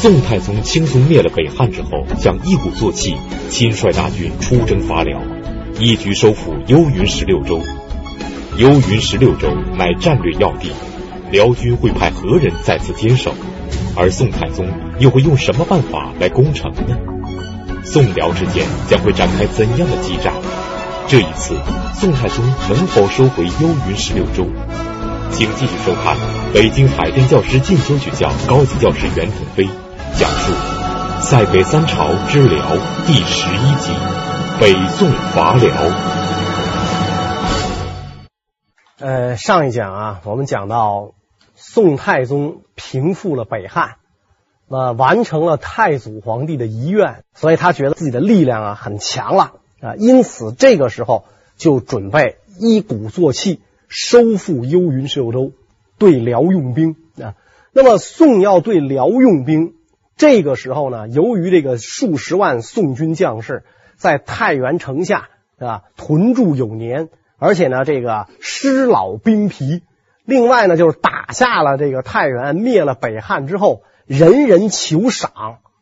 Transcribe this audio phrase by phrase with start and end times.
[0.00, 3.18] 宋太宗轻松灭了北汉之后，想一鼓作气，
[3.50, 5.20] 亲率大军出征伐辽，
[5.78, 7.60] 一举收复幽云十六州。
[8.56, 10.72] 幽云十六州乃战略要地，
[11.30, 13.34] 辽军会派何人在此坚守？
[13.94, 14.66] 而宋太宗
[15.00, 16.96] 又会用什么办法来攻城呢？
[17.84, 20.32] 宋辽之间将会展开怎样的激战？
[21.08, 21.54] 这一次，
[21.92, 24.46] 宋太宗能否收回幽云十六州？
[25.30, 26.16] 请继续收看
[26.54, 29.68] 北京海淀教师进修学校高级教师袁腾飞
[30.18, 30.52] 讲述
[31.20, 32.76] 《塞北三朝之辽》
[33.06, 33.92] 第十一集：
[34.60, 35.74] 北宋伐辽。
[38.98, 41.12] 呃，上一讲啊，我们讲到
[41.54, 43.96] 宋太宗平复了北汉，
[44.68, 51.24] 呃，完成了太祖皇帝的遗愿，所以他觉得自己的力量啊很强了啊，因此这个时候
[51.56, 53.60] 就准备一鼓作气。
[53.92, 55.50] 收复幽云十六州，
[55.98, 57.34] 对辽用兵啊。
[57.72, 59.74] 那么宋要对辽用兵，
[60.20, 63.64] 这个时候呢，由于这个数十万宋军将士
[63.96, 69.82] 在太原城下啊屯驻有年，而且呢这个师老兵疲，
[70.26, 75.30] 另外呢就是打下了这个太原，灭了北汉之后，人人求赏，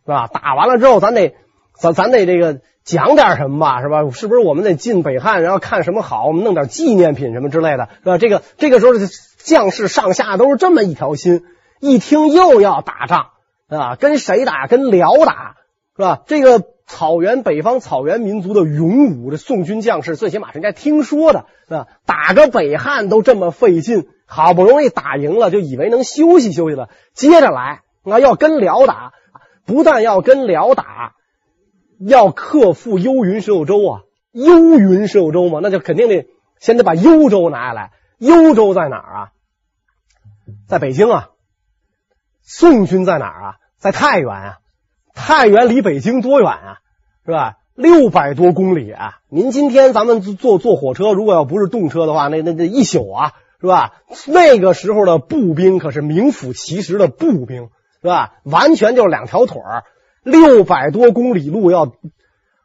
[0.05, 0.29] 是吧？
[0.29, 1.35] 打完了之后，咱得
[1.75, 2.61] 咱咱得这个。
[2.85, 4.09] 讲点什么吧，是吧？
[4.13, 8.17] 是不是我们得进北汉，然后看什么好，我们弄点纪念品什么之类的，是吧？
[8.17, 8.93] 这个这个时候，
[9.37, 11.45] 将士上下都是这么一条心。
[11.81, 13.27] 一听又要打仗，
[13.69, 14.67] 啊，跟谁打？
[14.67, 15.57] 跟辽打，
[15.97, 16.23] 是吧？
[16.27, 21.87] 这个草原北方草原民族的勇武的宋军将士，最起码是应该听说的，是吧？
[22.07, 29.13] 打个北汉都这么费劲，好不容易打赢了，就以为能休息休息了，接着来，那要跟辽打，
[29.67, 31.15] 不但要跟辽打。
[32.01, 36.29] 要克复幽云十六州啊，幽云十六州嘛，那就肯定得
[36.61, 37.91] 先得把幽州拿下来。
[38.19, 39.29] 幽州在哪儿啊？
[40.69, 41.31] 在北京啊。
[42.51, 43.55] 宋军在哪儿啊？
[43.77, 44.57] 在太原啊。
[45.13, 46.79] 太原离北京多远啊？
[47.27, 47.57] 是吧？
[47.75, 49.19] 六百多公里啊。
[49.29, 53.97] 您今天咱们坐坐火车，如果要不是动车的话，那那那一宿啊，是吧？
[54.29, 57.69] 那个时候的步兵可是名副其实的步兵，
[58.01, 58.37] 是吧？
[58.45, 59.85] 完全就是两条腿儿。
[60.23, 61.93] 六百多公里路要，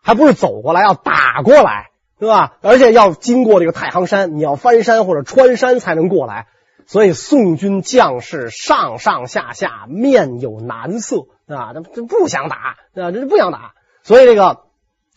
[0.01, 1.89] 还不是走过来，要打过来，
[2.21, 2.53] 是吧？
[2.61, 6.47] 而且要经过这个太行山，你要翻山或者穿山才能过来。
[6.87, 13.73] 所以宋军将士上上下下面有难色啊，这这不想打啊，这不想打。
[14.03, 14.61] 所以这个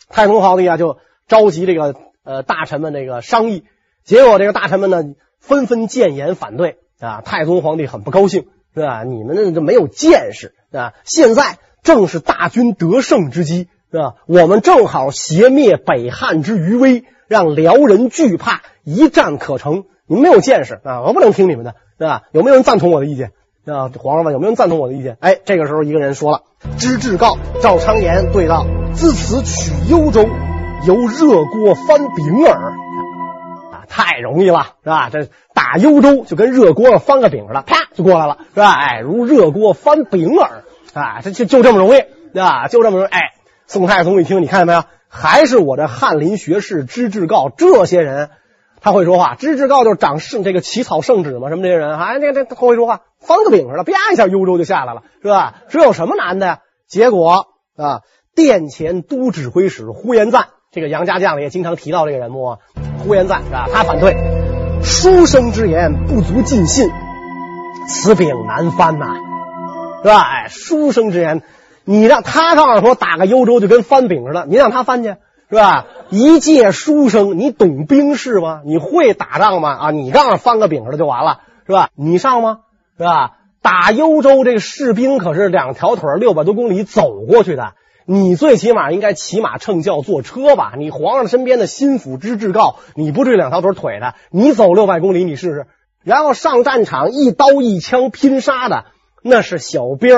[0.09, 1.95] 太宗皇帝啊，就召集这个
[2.25, 3.65] 呃大臣们这个商议。
[4.05, 5.03] 结果这个大臣们呢，
[5.41, 7.21] 纷纷谏言反对啊。
[7.21, 9.05] 太宗皇帝很不高兴，是吧？
[9.05, 10.95] 你们这就没有见识啊！
[11.05, 11.59] 现在。
[11.83, 14.17] 正是大军得胜之机，是吧？
[14.27, 19.85] 我们正好挟灭北汉之余威，让辽人惧怕，一战可成。
[20.07, 22.23] 你们没有见识啊，我不能听你们的，对吧？
[22.33, 23.33] 有没有人赞同我的意见？
[23.67, 25.17] 啊，皇上们有没有人赞同我的意见？
[25.21, 26.43] 哎，这个时候一个人说了
[26.79, 30.25] ：“知制誥赵昌言对道，自此取幽州，
[30.87, 32.55] 由热锅翻饼耳。”
[33.73, 35.11] 啊，太容易了，是吧？
[35.11, 38.71] 这打幽州就跟热锅上翻个饼似的，啪就过来了，是吧？
[38.73, 40.63] 哎，如热锅翻饼耳。
[40.95, 43.11] 啊，这就就这么容易啊，就这么容易。
[43.11, 43.35] 哎，
[43.67, 44.85] 宋太宗一听，你看见没有？
[45.09, 48.31] 还是我这翰林学士知制誥这些人，
[48.87, 49.35] 他会说话。
[49.35, 55.55] 知制誥就是掌圣这个起草圣旨嘛，什么这些人，哎，这这他会说话，翻个饼似的，啪一下幽州就下来了，是吧？
[55.71, 56.59] 这有什么难的呀？
[56.87, 58.03] 结果啊，
[58.37, 62.59] 殿前都指挥使呼延赞，这个杨家将也经常提到这个人物，
[63.05, 63.67] 呼延赞是吧？
[63.73, 64.15] 他反对，
[64.85, 66.89] 书生之言不足尽信，
[67.89, 69.17] 此饼难翻呐。
[70.05, 70.21] 是吧？
[70.21, 71.43] 哎，书生之言，
[71.85, 75.17] 你让他告诉说打个幽州就跟翻饼似的，你让他翻去
[75.49, 75.87] 是吧？
[76.11, 78.63] 一介书生，你懂兵事吗？
[78.65, 79.71] 你会打仗吗？
[79.71, 81.91] 啊，你告诉翻个饼子就完了是吧？
[81.95, 82.61] 你上吗？
[82.99, 83.33] 是吧？
[83.63, 87.75] 打幽州这个士兵可是两条腿六百多公里走过去的，
[88.07, 90.75] 你最起码应该骑马乘轿坐车吧？
[90.77, 95.67] 你皇上身边的心腹之至告，你不至于两条腿腿的，你走六百公里你试试，
[96.05, 98.85] 然后上战场一刀一枪拼杀的。
[99.23, 100.15] 那是小兵，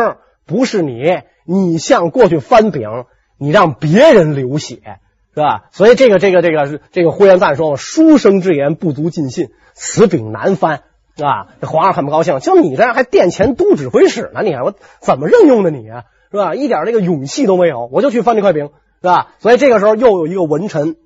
[0.46, 1.22] 不是你。
[1.46, 2.90] 你像过去翻饼，
[3.38, 5.00] 你让别人流血，
[5.38, 5.66] 是吧？
[5.70, 10.82] 所以这个这个这个这个呼延赞说：“书生之言不足尽信，此饼难翻，
[11.16, 14.42] 是吧？”这皇上很不高兴，就你这样还殿前都指挥使呢？
[14.42, 16.02] 你看我怎么任用的你啊？
[16.32, 16.56] 是吧？
[16.56, 18.70] 一点这个勇气都没有，我就去翻这块饼，
[19.00, 19.28] 是吧？
[19.38, 20.96] 所以这个时候又有一个文臣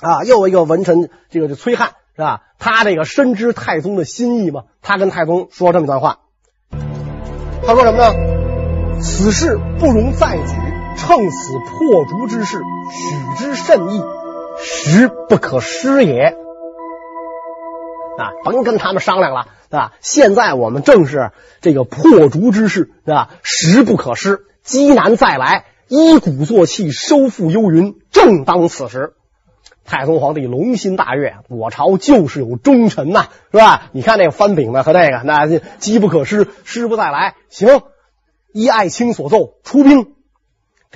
[0.00, 2.44] 啊，又有一个文臣，这个就崔翰，是吧？
[2.58, 6.20] 他这个深知太宗的心意嘛，他跟太宗说这么一段话。
[7.66, 9.00] 他说什么呢？
[9.02, 10.54] 此事不容再举，
[10.96, 12.60] 乘此破竹之势，
[12.90, 14.02] 许之甚易，
[14.58, 16.36] 实不可失也。
[18.18, 19.92] 啊，甭跟他们商量了，对吧？
[20.00, 23.30] 现在我们正是这个破竹之势，对吧？
[23.42, 29.12] 时不可失，机难再来，一鼓作气收复幽云，正当此时。
[29.84, 33.84] 太宗皇帝龙心大悦，我朝就是有忠臣呐，是吧？
[33.92, 35.46] 你看那个翻饼的和那个，那
[35.78, 37.34] 机不可失，失不再来。
[37.50, 37.82] 行，
[38.52, 40.15] 依爱卿所奏，出兵。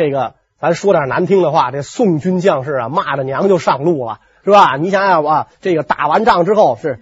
[0.01, 4.79] 这个咱说点难听的话，这宋军将士啊，骂着娘就上路了，是吧？
[4.79, 7.01] 你想想啊，这个打完仗之后是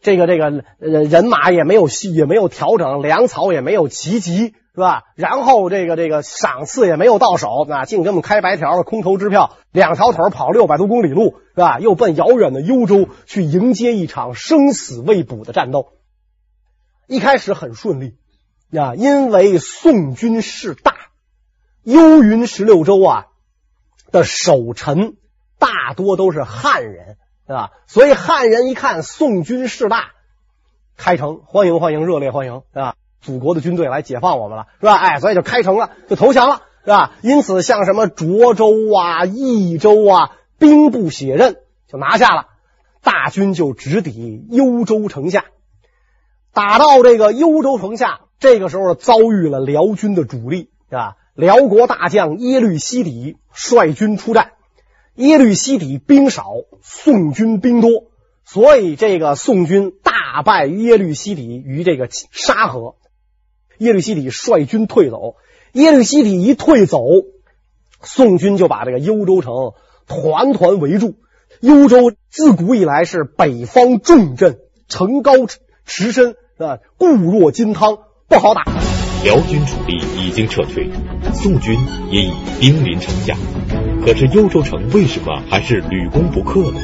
[0.00, 4.54] 这个这个呃人马也没有也没有调整，粮草也没有齐集。
[4.74, 5.02] 是吧？
[5.16, 11.80] 然后这个这个赏赐也没有到手，啊，净给我们开白条，空头支票，两条腿跑六百多公里路，是吧？
[11.80, 15.94] 又奔遥远的幽州去迎接一场生死未卜的战斗。
[17.08, 18.14] 一开始很顺利，
[18.78, 20.94] 啊，因为宋军势大，
[21.88, 23.28] 幽云十六州啊
[24.12, 25.16] 的守臣
[25.58, 27.70] 大多都是汉人，是吧？
[27.86, 30.10] 所以汉人一看宋军势大，
[30.98, 32.94] 开城欢迎欢迎，热烈欢迎，是吧？
[33.22, 34.96] 祖国的军队来解放我们了，是吧？
[34.96, 37.12] 哎，所以就开城了，就投降了，是吧？
[37.22, 41.56] 因此，像什么涿州啊、益州啊，兵不血刃
[41.90, 42.48] 就拿下了，
[43.02, 45.46] 大军就直抵幽州城下。
[46.52, 51.16] 打到这个幽州城下，这个时候遭遇了辽军的主力，是吧？
[51.38, 54.54] 辽国大将耶律西底率军出战，
[55.14, 56.42] 耶律西底兵少，
[56.82, 58.06] 宋军兵多，
[58.44, 62.96] 所以这个宋军大败耶律西底于这个沙河。
[63.78, 65.36] 耶律西底率军退走，
[65.74, 66.98] 耶律西底一退走，
[68.02, 69.74] 宋军就把这个幽州城
[70.08, 71.14] 团团围住。
[71.60, 74.58] 幽州自古以来是北方重镇，
[74.88, 75.46] 城高
[75.84, 78.87] 池深，啊，固若金汤，不好打。
[79.24, 80.88] 辽军主力已经撤退，
[81.34, 81.78] 宋军
[82.10, 83.36] 也已兵临城下，
[84.04, 86.80] 可是幽州城为什么还是屡攻不克呢？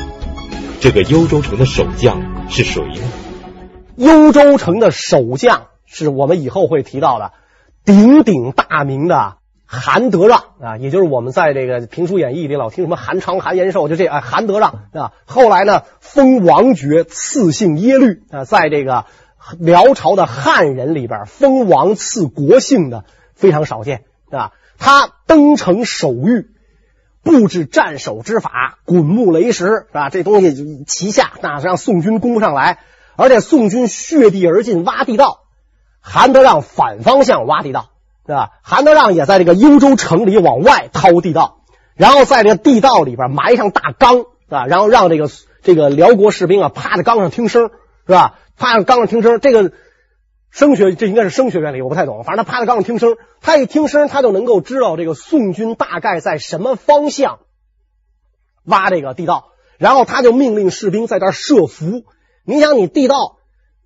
[0.81, 3.03] 这个幽州城的守将是谁呢？
[3.97, 5.67] 幽州城的守将。
[5.87, 7.31] 是我们以后会提到的
[7.85, 15.13] 鼎鼎大名的韩德让啊，也就是我们在这个《评书演义》里老听什么韩昌、韩延寿，就这啊韩德让啊。
[15.25, 19.05] 后来呢，封王爵，赐姓耶律啊，在这个
[19.59, 23.05] 辽朝的汉人里边，封王赐国姓的
[23.35, 24.53] 非常少见对吧。
[24.79, 26.51] 他登城守御，
[27.23, 30.11] 布置战守之法，滚木雷石是吧？
[30.11, 32.81] 这东西旗下，那让宋军攻不上来，
[33.17, 35.41] 而且宋军血地而进，挖地道。
[36.01, 37.91] 韩德让反方向挖地道，
[38.27, 38.51] 对吧？
[38.63, 41.61] 韩德让也在这个幽州城里往外掏地道，
[41.95, 45.31] 然后在这个地道里边埋上大岗，啊，然后让这个
[45.63, 47.71] 这个辽国士兵啊趴在缸上听声，
[48.07, 48.35] 是吧？
[48.57, 49.73] 趴在缸上听声，这个
[50.51, 52.23] 声学这应该是声学原理，我不太懂。
[52.25, 57.41] 反正他趴在缸上听声，他一听声，他就能够知道这个宋军大概在什么方向
[58.65, 62.05] 挖这个地道，然后他就命令士兵在这设伏。
[62.45, 63.37] 你想，你地道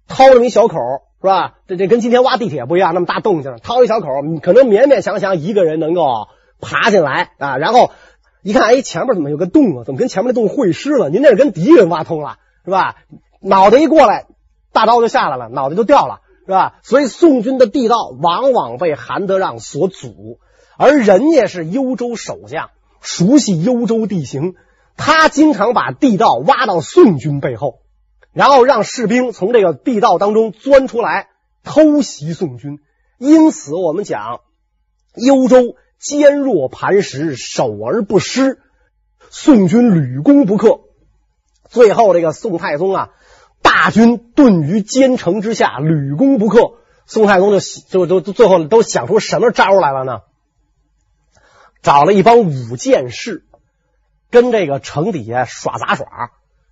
[0.06, 0.76] 掏了一小口。
[1.20, 1.54] 是吧？
[1.66, 4.06] 这这跟今天挖地铁不一样，那么大动静，掏一小口，
[4.40, 6.28] 可能勉勉强强一个人能够
[6.60, 7.56] 爬进来啊。
[7.56, 7.90] 然后
[8.44, 9.82] 一看，哎，前面怎么有个洞啊？
[9.84, 11.10] 怎么跟前面那洞会师了？
[11.10, 12.94] 您这是跟敌人挖通了，是吧？
[13.40, 14.26] 脑袋一过来，
[14.78, 16.76] 大刀就下来了，脑袋就掉了，是吧？
[16.84, 20.38] 所以宋军的地道往往被韩德让所阻，
[20.76, 22.70] 而人家是幽州守将，
[23.00, 24.54] 熟悉幽州地形，
[24.96, 27.80] 他经常把地道挖到宋军背后。
[28.32, 31.26] 然后让士兵从这个地道当中钻出来
[31.64, 32.78] 偷袭宋军，
[33.18, 34.42] 因此我们讲
[35.16, 38.60] 幽州坚若磐石，守而不失，
[39.28, 40.82] 宋军屡攻不克。
[41.68, 43.10] 最后这个宋太宗啊，
[43.62, 46.74] 大军顿于坚城之下，屡攻不克。
[47.06, 50.20] 宋太宗就就就最后都想出什么招来了呢？
[51.82, 53.44] 找了一帮武剑士，
[54.30, 56.06] 跟这个城底下耍杂耍。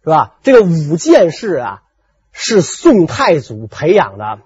[0.02, 0.36] 是吧？
[0.44, 1.82] 这个武剑士啊，
[2.30, 4.38] 是宋太祖培养的，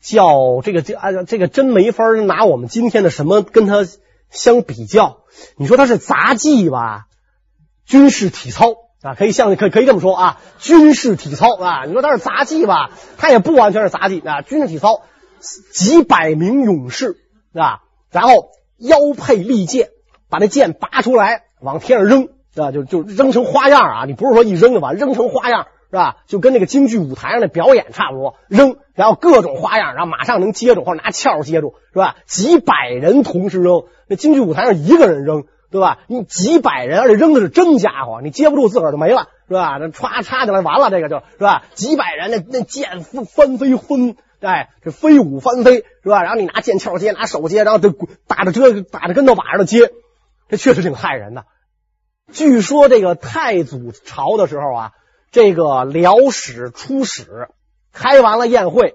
[0.00, 3.86] 叫这个这啊这个真没法拿我们今天的什么跟他
[4.30, 5.20] 相比较。
[5.56, 7.06] 你说他是杂技吧？
[7.86, 11.84] 军事体操啊，可以像可以可以这么说啊，军事体操啊。
[11.86, 12.90] 你说它是杂技吧？
[13.16, 15.02] 它也不完全是杂技啊，军事体操，
[15.72, 17.16] 几百名勇士
[17.54, 19.88] 啊，然后腰佩利剑，
[20.28, 22.28] 把那剑拔出来往天上扔。
[22.56, 24.04] 啊，就就扔成花样啊！
[24.04, 26.16] 你不是说一扔就完，扔成花样是吧？
[26.26, 32.16] 就跟那个京剧舞台上的表演差不多，扔，然后各种花样，然后马上能接住或者拿鞘接住，是吧？
[32.26, 35.98] 几百人同时扔，那京剧舞台上一个人扔，对吧？
[36.06, 39.76] 你几百人，而且扔的是真家伙，你接不住自个儿就没了，是吧？
[39.78, 41.64] 那歘插进来完了，这个就是吧？
[41.74, 46.22] 几百人，那那剑翻翻飞昏，哎，这飞舞翻飞，是吧？
[46.22, 47.90] 然后你拿剑鞘接，拿手接，然后就
[48.26, 49.90] 打着这打着跟头把着接，
[50.48, 51.44] 这确实挺害人的。
[52.32, 54.92] 据说这个太祖朝的时候啊，
[55.30, 57.48] 这个辽史出使
[57.92, 58.94] 开完了宴会，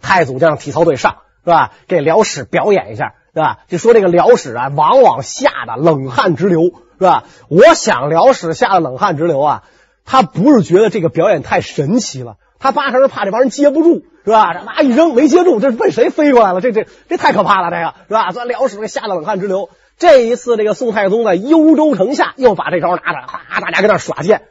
[0.00, 1.72] 太祖就让体操队上，是吧？
[1.88, 3.58] 给辽史表演一下，是吧？
[3.68, 7.24] 就说这个辽史啊，往往吓得冷汗直流，是吧？
[7.48, 9.62] 我想辽史吓得冷汗直流啊，
[10.04, 14.52] 他不是觉得这个表演太神奇了，他八成是怕这帮人接不住，是吧？
[14.54, 16.60] 这妈一扔没接住，这是被谁飞过来了？
[16.60, 18.32] 这这这太可怕了，这个是吧？
[18.32, 19.70] 所以辽史给吓得冷汗直流。
[19.96, 24.42] 这一次，这个宋太宗在幽州城下又把这招拿着，哈，大家跟那耍剑。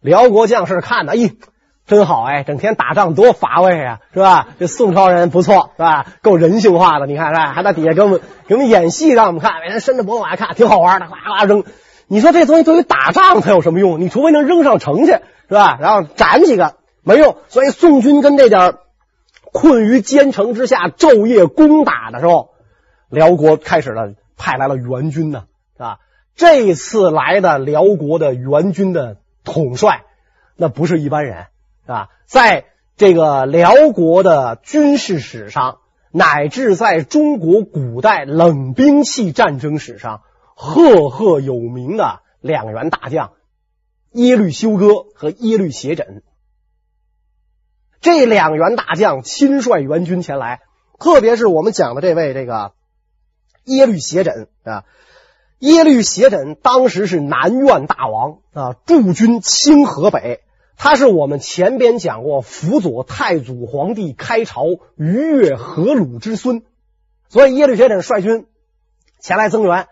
[0.00, 1.32] 辽国将士看的，咦，
[1.86, 4.48] 真好哎，整天打仗多乏味啊，是吧？
[4.58, 6.06] 这宋朝人不错，是吧？
[6.22, 7.52] 够人性化的，你看，是吧？
[7.52, 11.64] 还在底下给我们给我们演戏，让我们看，每人伸着脖子往下看，挺好玩的，哗哗扔。
[12.08, 14.00] 你说这东西对于打仗它有什么用？
[14.00, 15.12] 你除非能扔上城去，
[15.48, 15.78] 是吧？
[15.80, 17.36] 然后斩几个没用。
[17.48, 18.74] 所以宋军跟这点
[19.52, 22.50] 困于坚城之下，昼夜攻打的时候，
[23.08, 24.12] 辽国开始了。
[24.38, 25.44] 派来了援军呢，
[25.76, 25.98] 是吧？
[26.34, 30.02] 这次来的辽国的援军的统帅，
[30.56, 31.46] 那不是一般人，
[31.86, 32.08] 是吧？
[32.26, 32.66] 在
[32.96, 35.78] 这个辽国的军事史上，
[36.10, 40.22] 乃至在中国古代冷兵器战争史上，
[40.54, 43.32] 赫赫有名的两员大将
[44.12, 46.22] 耶律休哥和耶律斜轸。
[48.00, 50.60] 这两员大将亲率援军前来，
[50.98, 52.72] 特别是我们讲的这位这个。
[53.64, 54.84] 耶律斜轸啊，
[55.58, 60.42] 耶律斜轸当时是南院大王啊，驻军清河北。
[60.76, 64.64] 他是我们前边讲过，辅佐太祖皇帝开朝、
[64.96, 66.62] 逾越河鲁之孙。
[67.28, 68.46] 所以耶律斜轸率军
[69.20, 69.86] 前来增援，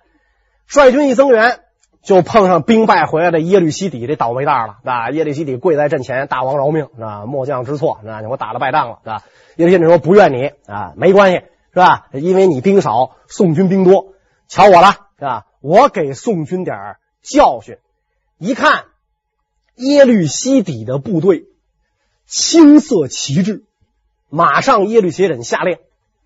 [0.66, 1.60] 率军一增援，
[2.02, 5.10] 就碰上兵败回来的耶律西底这倒霉蛋了啊！
[5.10, 9.22] 耶律西底跪在阵前，大王饶命啊，末将知错啊，我打了败仗了啊！
[9.56, 11.42] 耶律斜轸说不怨你啊，没关系。
[11.74, 12.06] 是吧？
[12.12, 14.12] 因为你兵少，宋军兵多，
[14.46, 15.46] 瞧我了，是吧？
[15.60, 17.78] 我给宋军点教训。
[18.38, 18.84] 一看
[19.76, 21.46] 耶律西底的部队
[22.26, 23.64] 青色旗帜，
[24.30, 25.78] 马上耶律斜轸下令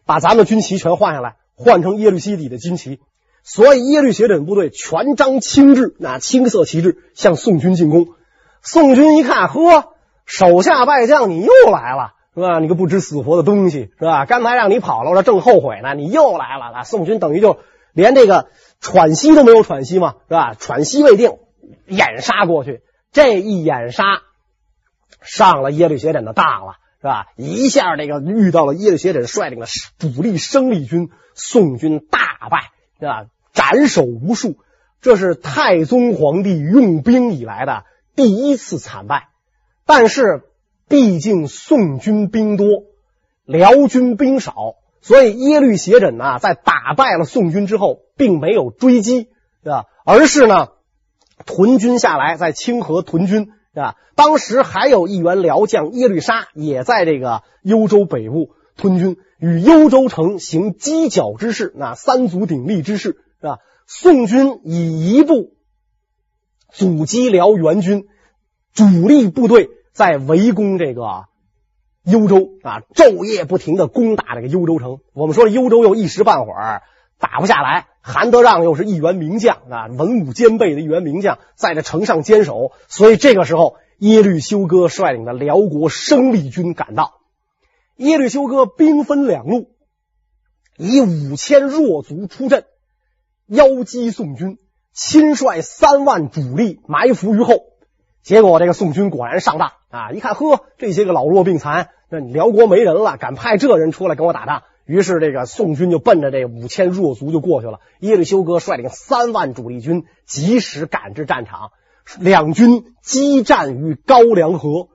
[0.07, 3.01] 把咱们军旗全换下来，换成耶律西底的军旗。
[3.43, 8.09] 所以耶律斜轸部队全张青帜，那青色旗帜向宋军进攻。
[8.63, 9.95] 宋军一看，呵，
[10.27, 12.15] 手下败将，你又来了。
[12.35, 12.61] 是吧？
[12.61, 14.25] 你个不知死活的东西，是吧？
[14.25, 15.95] 刚才让你跑了，我这正后悔呢。
[15.95, 16.85] 你又来了，啊！
[16.85, 17.59] 宋军等于就
[17.93, 18.51] 连这个
[18.81, 20.55] 喘息都没有喘息嘛，是吧？
[20.55, 21.33] 喘息未定，
[21.87, 22.81] 掩杀过去。
[23.13, 24.23] 这一掩杀，
[25.21, 27.27] 上了耶律斜轸的当了，是吧？
[27.37, 29.67] 一下这个遇到了耶律斜轸率领的
[29.99, 33.27] 主力生力军，宋军大败，是吧？
[33.53, 34.57] 斩首无数。
[35.01, 37.85] 这是太宗皇帝用兵以来的
[38.17, 39.29] 第一次惨败，
[39.87, 40.45] 但是。
[40.91, 42.67] 毕竟宋军兵多，
[43.45, 44.55] 辽军兵少，
[45.03, 49.29] 所以耶律斜轸呢，在打败了宋军之后，并没有追击，
[49.63, 49.85] 是吧？
[50.07, 50.69] 而是呢，
[51.47, 53.97] 屯军下来，在清河屯军，是吧？
[54.15, 63.59] 当时还有一员辽将耶律沙，也在这个幽州北部屯军，与幽州城行犄角之势，那三足鼎立之势，是吧？
[63.87, 65.55] 宋军以一部
[66.73, 68.07] 阻击辽援军
[68.73, 69.71] 主力部队。
[69.91, 71.25] 在围攻这个
[72.05, 74.99] 幽州啊，昼夜不停的攻打这个幽州城。
[75.13, 76.83] 我们说幽州又一时半会儿
[77.19, 82.73] 打不下来，韩德让又是一员名将啊，文武兼备的一员名将，在这城上坚守。
[82.87, 87.15] 所以这个时候，耶律休哥率领的辽国生力军赶到。
[87.97, 89.71] 耶律休哥兵分两路，
[90.77, 92.65] 以五千弱卒出阵，
[93.47, 94.59] 邀击宋军，
[94.93, 97.65] 亲率三万主力埋伏于后。
[98.23, 100.13] 结果这个宋军果然上当啊！
[100.13, 104.63] 一看，呵，这些个老弱病残，那辽国没人了，敢派这人出来跟我打仗？
[104.89, 107.79] 于是这个宋军就奔着这五千弱卒就过去了。
[108.01, 111.71] 耶律休哥率领三万主力军及时赶至战场，
[112.19, 114.89] 两军激战于高梁河。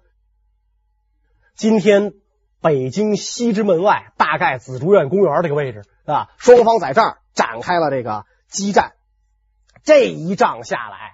[1.55, 2.13] 今天
[2.59, 8.93] 北京西直门外，大概紫竹院公园这个位置啊，双方在这儿展开了这个激战。
[9.83, 11.13] 这一仗下来，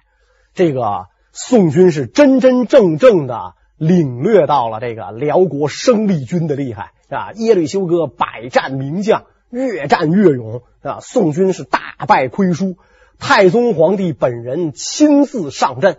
[0.54, 1.06] 这个。
[1.32, 7.32] 宋军是真真正正的领略到了这个辽国生力军的厉害啊！
[7.34, 11.00] 耶律休哥百战名将，越战越勇啊！
[11.00, 12.76] 宋军是大败亏输，
[13.18, 15.98] 太宗皇帝本人亲自上阵，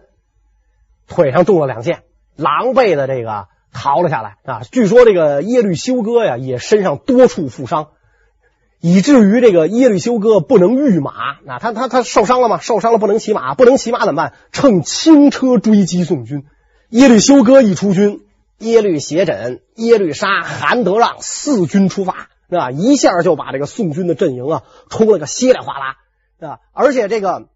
[1.08, 2.04] 腿上中了两箭，
[2.36, 4.62] 狼狈的这个逃了下来啊！
[4.72, 7.90] 据说这个耶律休哥呀，也身上多处负伤。
[8.84, 11.12] 以至于这个耶律休哥不能御马
[11.46, 12.58] 啊，他他他受伤了吗？
[12.60, 14.34] 受伤了不能骑马，不能骑马怎么办？
[14.52, 16.46] 乘轻车追击宋军。
[16.90, 18.22] 耶律休哥一出军，
[18.62, 22.72] 耶律斜轸、耶律沙、韩德让四军出发，是吧？
[22.72, 25.98] 一下就把这个宋军的阵营啊冲了个稀里哗啦，
[26.40, 26.60] 是吧？
[26.72, 27.50] 而且这个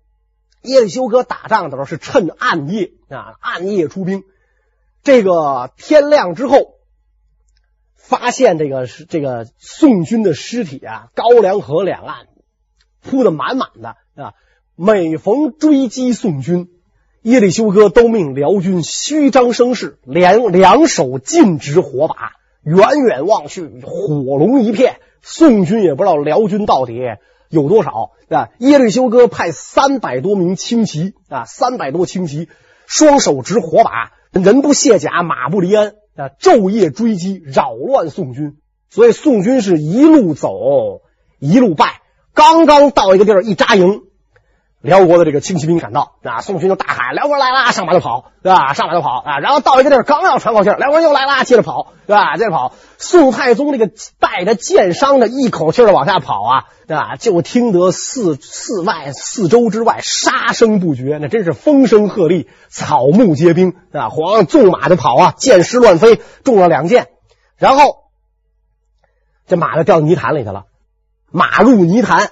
[0.63, 4.23] 耶律休哥打仗的时候是趁暗夜啊，暗夜出兵。
[5.03, 6.75] 这个天亮之后，
[7.95, 12.27] 发现这个这个宋军的尸体啊，高梁河两岸
[13.01, 14.33] 铺的满满的啊。
[14.77, 16.67] 每逢追击宋军，
[17.25, 24.97] 耶律休哥都命辽军虚张声势，两两手尽执火把，远远望去，火龙一片。
[25.23, 27.01] 宋军也不知道辽军到底
[27.49, 28.49] 有多少啊。
[28.59, 32.47] 耶律休哥派三百多名轻骑啊，三百多轻骑，
[32.85, 38.53] 双手执火把，人不卸甲，马不离鞍啊，昼夜追击，扰乱宋军。
[38.91, 41.01] 所以宋军是一路走，
[41.39, 42.01] 一路败。
[42.35, 44.03] 刚刚到一个地儿，一扎营。
[44.85, 48.73] 辽国的这个轻骑兵赶到啊，宋军就大喊：“辽国来啦！”上马就跑，对吧？
[48.73, 49.39] 上马就跑啊！
[49.39, 52.37] 然后到一个地儿，刚要喘口气，辽国又来啦，接着跑，对吧？
[52.37, 52.73] 接着跑。
[52.99, 53.89] 宋太宗这个
[54.19, 57.15] 带着箭伤的，一口气的往下跑啊，对吧？
[57.15, 64.09] 就听得四四外四周之外杀声不绝，那真是风声鹤唳，草木皆兵啊！
[64.09, 67.07] 皇上纵马就跑啊，箭矢乱飞，中了两箭，
[67.57, 68.03] 然后
[69.47, 70.65] 这马就掉泥潭里去了，
[71.31, 72.29] 马入泥潭。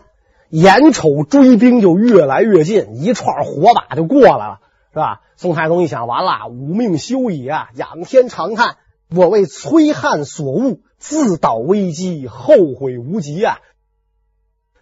[0.54, 4.60] 眼瞅追兵就越来越近，一串火把就过来了，
[4.92, 5.22] 是吧？
[5.36, 7.70] 宋太宗一想，完了，吾命休矣啊！
[7.74, 8.78] 仰天长叹，
[9.10, 13.62] 我为崔汉所误，自导危机，后悔无及啊！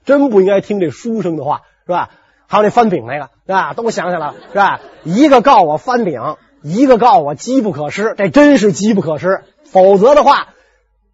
[0.04, 2.10] 真不应该听这书生的话，是吧？
[2.48, 3.74] 还有那翻饼那个，是吧？
[3.74, 4.82] 都想起来了，是吧？
[5.06, 10.50] 一个告我翻饼，一个告我机不可失，这真是机不可失，否则的话。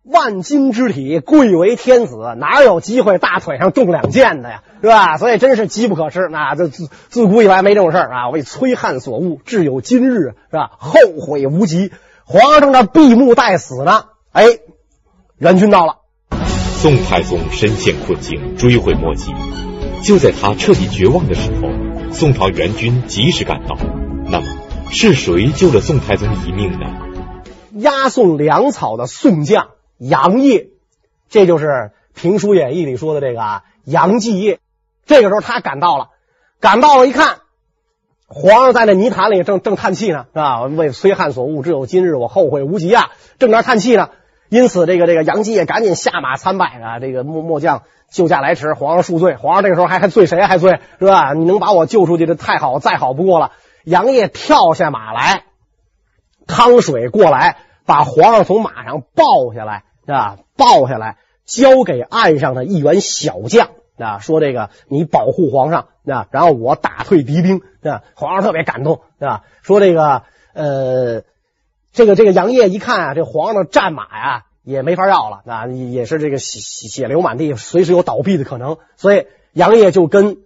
[0.10, 4.64] 万金之体，贵为天子，哪有机会大腿上中两箭的呀？
[4.82, 5.18] 是吧？
[5.18, 6.30] 所以真是机不可失。
[6.32, 8.30] 那这自自古以来没这种事儿啊！
[8.30, 10.72] 为崔汉所误，至有今日，是吧？
[10.78, 11.92] 后悔无及。
[12.24, 14.46] 皇上正在闭目待死呢，哎，
[15.38, 15.96] 援军到了。
[16.78, 19.34] 宋太宗深陷困境，追悔莫及。
[20.04, 21.70] 就在他彻底绝望的时候，
[22.12, 23.76] 宋朝援军及时赶到。
[24.30, 24.48] 那么，
[24.90, 26.86] 是谁救了宋太宗一命呢？
[27.74, 29.68] 押送粮草的宋将。
[29.98, 30.68] 杨业，
[31.30, 31.66] 这就是
[32.14, 34.60] 《评书演义》里说的这个杨继业。
[35.06, 36.10] 这个时候他赶到了，
[36.60, 37.38] 赶到了，一看，
[38.28, 40.64] 皇上在那泥潭里正正叹气呢，是吧？
[40.64, 43.12] 为崔汉所误，只有今日，我后悔无及啊！
[43.40, 44.10] 正在叹气呢。
[44.50, 47.00] 因此，这个这个杨继业赶紧下马参拜啊！
[47.00, 49.36] 这个末末将救驾来迟，皇上恕罪。
[49.36, 50.42] 皇上这个时候还还罪谁？
[50.44, 51.34] 还罪是吧？
[51.34, 53.52] 你能把我救出去，这太好，再好不过了。
[53.84, 55.44] 杨业跳下马来，
[56.48, 59.84] 趟水过来，把皇上从马上抱下来。
[60.08, 68.04] 啊，抱下来交给岸上的一员小将啊，说这个你保护皇上啊，然后我打退敌兵啊。
[68.16, 71.24] 皇上特别感动啊，说这个呃，
[71.92, 80.38] 这个这个杨业一看啊，这皇上的战马呀也没法要了啊，也是这个血血流满地，随时有倒闭的可能，所以杨业就跟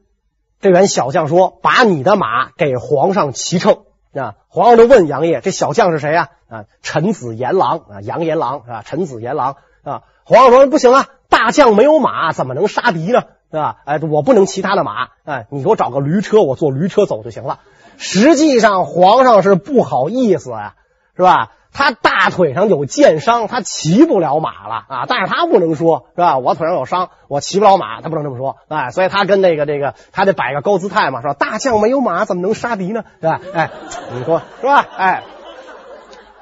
[0.60, 3.84] 这员小将说，把你的马给皇上骑乘。
[4.14, 4.36] 啊！
[4.50, 10.04] 皇上就问杨业：“这小将是谁呀？”啊，臣子严郎啊，杨严郎啊，臣子严郎啊。
[10.26, 13.24] 皇上说：“不行啊，大将没有马，怎么能杀敌呢？
[13.50, 13.78] 是吧？
[13.86, 17.60] 哎，我不能骑他的马，哎，你给我找个驴车，我坐驴车走就行了。”
[17.98, 20.76] 实际上，皇上是不好意思呀，
[21.16, 21.52] 是吧？
[21.74, 25.06] 他大腿上有箭伤，他骑不了马了啊！
[25.08, 26.38] 但是他不能说，是吧？
[26.38, 31.34] 我腿上有伤，我骑不了马，他不能这么说，哎，所以他跟那个这个，他得摆个高姿态嘛，是吧？
[31.34, 33.06] 大将没有马，怎么能杀敌呢？
[33.22, 33.40] 是吧？
[33.54, 33.72] 哎，
[34.14, 34.86] 你说是吧？
[34.98, 35.24] 哎，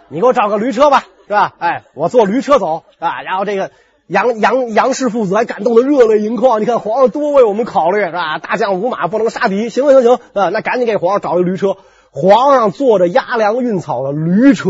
[0.09, 1.53] 你给我找个驴车吧，是吧？
[1.59, 3.21] 哎，我坐驴车走啊！
[3.21, 3.71] 然后这个
[4.07, 6.61] 杨杨杨氏父子还感动的热泪盈眶。
[6.61, 8.39] 你看皇上多为我们考虑，是吧？
[8.39, 10.49] 大将无马不能杀敌，行行行啊！
[10.49, 11.77] 那赶紧给皇上找一驴车。
[12.11, 14.69] 皇上坐着押粮运草的驴车。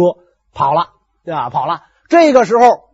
[0.53, 0.87] 跑了，
[1.23, 1.49] 对吧？
[1.49, 1.83] 跑了。
[2.09, 2.89] 这个时候，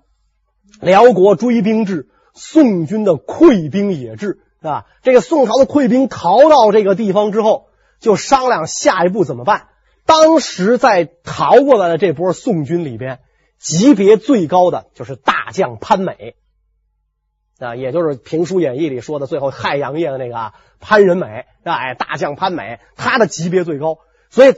[0.82, 4.86] 辽国追兵至，宋军的溃兵也至，是吧？
[5.02, 9.68] 这个宋朝的溃兵逃到这个地方之后，就商量下一步怎么办。
[10.06, 13.20] 当时在逃过来的这波宋军里边，
[13.58, 16.36] 级别最高的就是大将潘美，
[17.60, 24.56] 啊，也就是《评书演义》里说的最后害杨业的那个潘仁美，哎，大将潘美，他的级别最高，所以。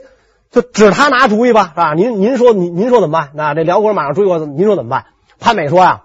[0.50, 1.92] 就指他拿主意吧，是吧？
[1.92, 3.32] 您您说您您说怎么办？
[3.34, 5.04] 那这辽国马上追过来，您说怎么办？
[5.38, 6.04] 潘美说呀，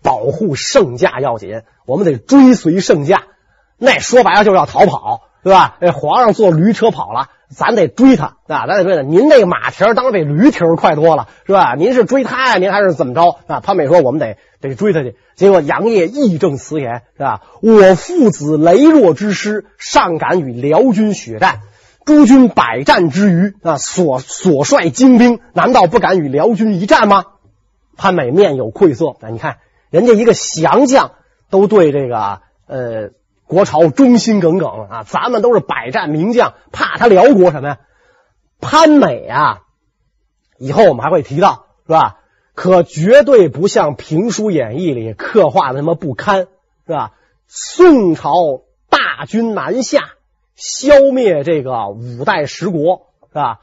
[0.00, 3.24] 保护圣驾要紧，我们得追随圣驾。
[3.76, 5.76] 那说白了就是要逃跑，对吧？
[5.82, 9.02] 那皇上坐驴车跑了，咱得追他，啊，咱得追他。
[9.02, 11.74] 您那个马蹄儿当然比驴蹄儿快多了，是吧？
[11.74, 12.56] 您是追他呀？
[12.56, 13.38] 您还是怎么着？
[13.46, 13.60] 啊？
[13.60, 15.16] 潘美说我们得得追他去。
[15.34, 17.40] 结果杨业义正辞严，是吧？
[17.62, 21.60] 我父子羸弱之师，尚敢与辽军血战。
[22.04, 27.24] 诸军百战之余啊，所所率精兵，难道不敢与辽军一战吗？
[27.98, 29.08] 潘美面有愧色。
[29.20, 29.58] 啊，你看
[29.90, 31.10] 人家一个降将
[31.50, 33.10] 都对这个呃
[33.48, 37.78] 国朝忠心耿耿啊，咱们都是百战名将，怕他辽国什么呀？
[38.60, 39.60] 潘美啊，
[40.58, 42.18] 以后我们还会提到，是吧？
[42.54, 46.48] 可绝对不像评书演义里刻画的那么不堪，
[46.86, 47.12] 是吧？
[47.46, 48.32] 宋朝
[48.90, 50.10] 大军南下，
[50.54, 53.60] 消灭这个五代十国，是吧？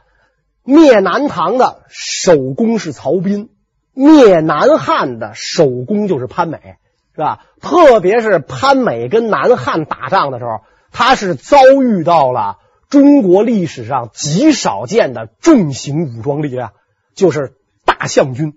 [0.63, 3.49] 灭南唐的首功是曹彬，
[3.93, 6.77] 灭南汉的首功就是潘美，
[7.15, 7.45] 是吧？
[7.61, 12.57] 特别是潘美跟南汉打仗的时候，他是遭遇到了
[12.89, 16.73] 中国历史上极少见的重型武装力量，
[17.15, 17.53] 就是
[17.85, 18.53] 大象军。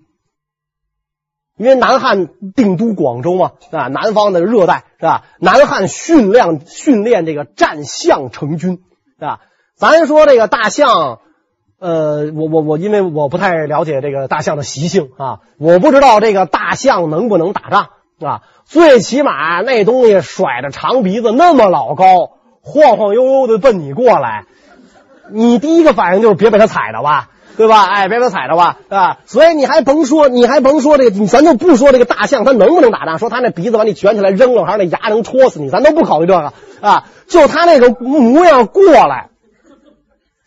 [1.56, 5.24] 因为南汉定都广州嘛，啊，南方的热带是吧？
[5.38, 8.82] 南汉训练训练这个战象成军，
[9.18, 9.40] 是吧？
[9.76, 11.20] 咱说这个大象。
[11.80, 18.42] 呃，我我我，因为我不太了解这个大象的习性啊，我不知道这个大象能不能打仗啊。
[18.64, 22.04] 最起码那东西甩着长鼻子那么老高，
[22.60, 24.44] 晃晃悠悠的奔你过来，
[25.30, 27.84] 你第一个反应就是别被它踩着吧，对吧？
[27.84, 29.18] 哎，别被它踩着吧，啊。
[29.24, 37.04] 所以你还甭说，你还甭说这个，咱就不说这个大象它能不能打仗，说它那鼻子把你卷起来扔了，还是那牙能戳死你，咱都不考虑这个啊。
[37.26, 39.28] 就它那个模样过来。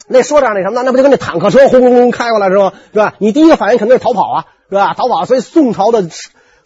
[0.07, 0.84] 那说点那什么？
[0.84, 2.73] 那不就跟那坦克车轰隆隆开过来是吧？
[2.91, 3.13] 是吧？
[3.17, 4.93] 你第一个反应肯定是逃跑啊，是吧？
[4.93, 5.25] 逃跑。
[5.25, 6.03] 所以宋朝的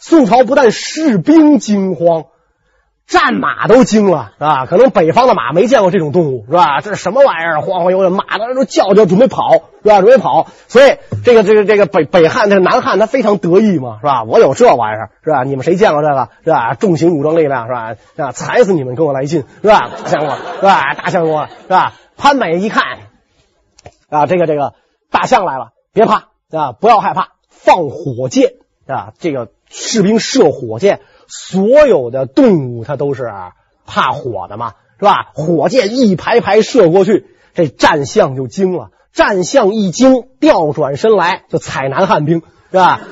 [0.08, 2.26] 宋朝不但士兵惊慌，
[3.08, 4.68] 战马都惊了，是吧？
[4.68, 6.80] 可能北方的马没见过这种动物，是吧？
[6.80, 7.62] 这是什么玩意儿？
[7.62, 10.02] 晃晃悠悠，马的都叫叫准备跑，是吧？
[10.02, 10.46] 准备跑。
[10.68, 14.22] 所以这个这个这个北北汉这个南汉他非常得意嘛，是吧？
[14.26, 15.44] 我有这玩意儿，是吧？
[15.44, 16.30] 你们谁见过这个？
[16.44, 16.76] 是吧？
[16.76, 17.96] 重型武装力量，是吧？
[17.96, 18.32] 是吧？
[18.32, 19.90] 踩死你们，跟我来劲，是吧？
[20.04, 20.94] 大相公，是吧？
[20.94, 21.94] 大相公，是吧？
[22.16, 22.84] 潘美一看。
[24.08, 24.76] 啊，这个这个
[25.10, 28.52] 大象来了，别怕啊，不要害怕，放火箭
[28.88, 29.14] 啊！
[29.18, 33.32] 这个士兵射火箭，所有的动物它都是
[33.86, 35.28] 怕火的嘛，是吧？
[35.34, 43.02] 火箭一排排射过去，这战象就惊了，战象一惊，调转身来就踩南汉兵，是吧？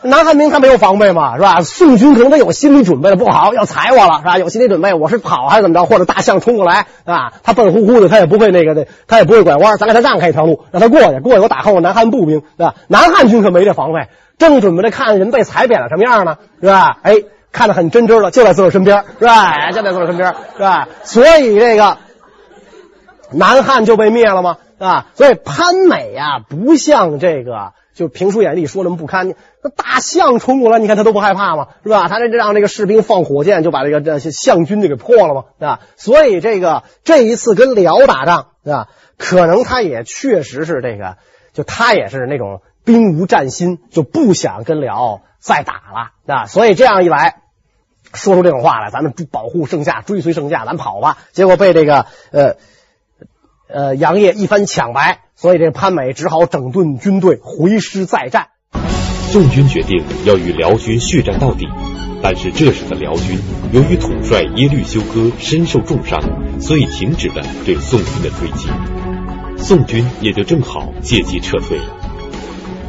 [0.00, 1.60] 南汉兵他没有防备嘛，是吧？
[1.62, 4.38] 宋军可能他有心理准备了，不好要踩我了，是吧？
[4.38, 5.86] 有心理准备，我是跑还是怎么着？
[5.86, 7.32] 或者大象冲过来啊？
[7.42, 12.76] 他笨乎乎的，他也不会那个的，他也不会拐弯，咱给他让开一条路，让他过去，过去我打后南汉步兵，是吧？
[12.86, 14.06] 南汉军可没这防备，
[14.38, 16.98] 正准备着看人被踩扁了什么样呢，是吧？
[17.02, 17.16] 哎，
[17.52, 19.70] 看得很真真了，就在自个身边，是吧？
[19.72, 20.88] 就在自个身边，是吧？
[21.02, 21.98] 所以这个
[23.32, 24.56] 南汉就被灭了吗？
[24.78, 27.72] 啊，所以潘美呀，不像这个。
[27.94, 31.66] 就评书演义说那么不堪，那大象冲过来，你看他都不害怕吗？
[31.82, 32.06] 是吧？
[32.06, 35.44] 他这让这个士兵放火箭，就把这个这象军就给破了吗？
[35.58, 35.80] 是吧？
[35.96, 38.86] 所以这个这一次跟辽打仗，是吧？
[39.16, 41.16] 可能他也确实是这个，
[41.52, 46.46] 就他也是那种兵无战心，就不想跟辽再打了，啊。
[46.46, 47.42] 所以这样一来，
[48.12, 51.18] 说出这种话来，咱们保护圣驾，追随圣驾，咱跑吧。
[51.32, 52.56] 结果被这个呃
[53.68, 55.20] 呃杨业一番抢白。
[55.40, 58.48] 所以，这潘美只好整顿军队，回师再战。
[59.30, 61.68] 宋军决定要与辽军血战到底，
[62.20, 63.38] 但是这时的辽军
[63.70, 66.20] 由于统帅耶律休哥身受重伤，
[66.60, 68.68] 所以停止了对宋军的追击，
[69.58, 71.97] 宋军也就正好借机撤退了。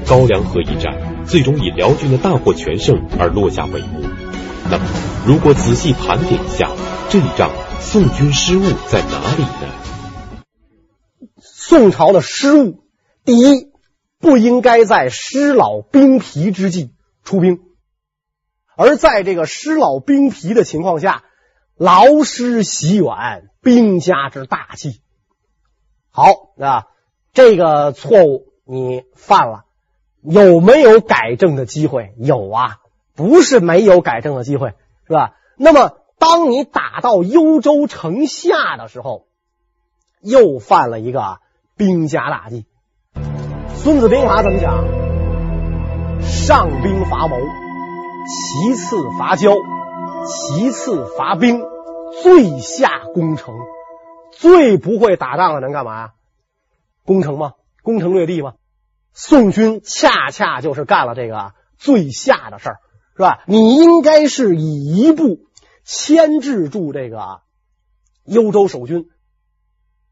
[0.09, 4.01] 高梁河一战最终以辽军的大获全胜而落下帷幕。
[4.67, 4.85] 那么，
[5.23, 6.71] 如果仔细盘点一下，
[7.11, 10.41] 这一仗宋军失误在哪里呢？
[11.37, 12.83] 宋朝的失误，
[13.23, 13.71] 第一，
[14.17, 16.89] 不应该在师老兵疲之际
[17.23, 17.59] 出兵，
[18.75, 21.23] 而在这个师老兵疲的情况下，
[21.77, 25.01] 劳师袭远，兵家之大忌。
[26.09, 26.87] 好那，
[27.31, 29.65] 这个错误你犯了，
[30.21, 32.13] 有没有改正的机会？
[32.17, 32.77] 有啊，
[33.15, 34.73] 不是没有改正的机会，
[35.07, 35.35] 是吧？
[35.57, 39.27] 那么，当你打到幽州城下的时候，
[40.21, 41.39] 又犯了一个。
[41.77, 42.65] 兵家大忌，
[43.73, 44.83] 《孙子兵法》怎么讲？
[46.21, 47.37] 上兵伐谋，
[48.27, 49.53] 其次伐交，
[50.27, 51.63] 其次伐兵，
[52.21, 53.55] 最下攻城。
[54.33, 56.11] 最不会打仗的能干嘛？
[57.05, 57.53] 攻城吗？
[57.81, 58.55] 攻城略地吗？
[59.13, 62.77] 宋军恰恰就是干了这个最下的事儿，
[63.15, 63.43] 是吧？
[63.47, 65.39] 你应该是以一步
[65.83, 67.41] 牵制住这个
[68.25, 69.07] 幽州守军。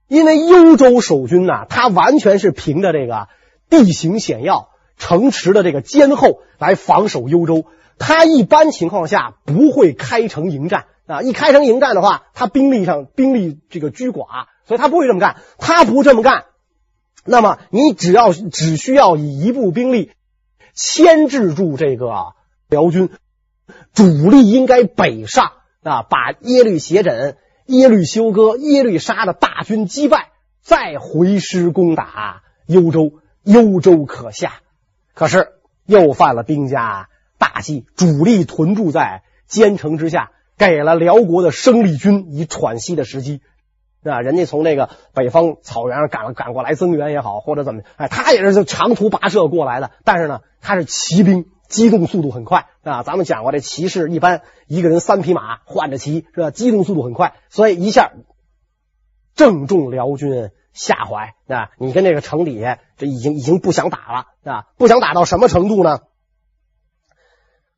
[0.08, 3.28] 因为幽州守军呐，他完全是凭着这个
[3.70, 7.66] 地形险要、城池的这个坚厚来防守幽州。
[8.00, 11.22] 他一般情况下不会开城迎战啊！
[11.24, 15.38] 一开城迎战的话，他兵力上兵力这个居寡，所以他不会这么干。
[15.58, 16.46] 他不这么干，
[17.28, 20.12] 那么你只要只需要以一部兵力
[20.74, 22.34] 牵制住这个
[22.70, 23.10] 辽军，
[23.94, 25.52] 主力应该北上
[25.84, 27.36] 啊，把耶律斜轸。
[27.66, 30.30] 耶律休哥、耶律沙的大军击败，
[30.62, 33.12] 再回师攻打幽州，
[33.44, 34.62] 幽州可下。
[35.14, 35.50] 可是
[35.86, 43.42] 又犯了兵家大忌，主力屯驻在坚城之下，给了辽国的生力军以喘息的时机。
[44.04, 49.92] 啊，人家从那个北方草原上赶赶过来增援也好，或者怎么，哎，他也是就长途跋涉过来的。
[50.06, 53.04] 但是呢，他是骑兵，机动速度很快啊。
[53.04, 56.52] 咱们讲过，这骑士一般一个人三匹马换着骑，是吧？
[56.52, 58.14] 机动速度很快，所以一下
[59.36, 61.72] 正中辽军下怀啊。
[61.78, 66.00] 你跟这个城底下，这已经已经不想打了啊，不想打到什么程度呢？